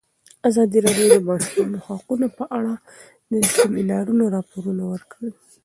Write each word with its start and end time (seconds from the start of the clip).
ازادي 0.49 0.77
راډیو 0.85 1.07
د 1.09 1.13
د 1.21 1.25
ماشومانو 1.29 1.79
حقونه 1.87 2.27
په 2.37 2.43
اړه 2.57 2.73
د 3.31 3.33
سیمینارونو 3.55 4.23
راپورونه 4.35 4.83
ورکړي. 4.93 5.29